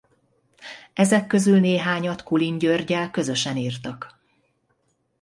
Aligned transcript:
Ezek 0.93 1.27
közül 1.27 1.59
néhányat 1.59 2.23
Kulin 2.23 2.57
Györggyel 2.57 3.11
közösen 3.11 3.57
írtak. 3.57 4.19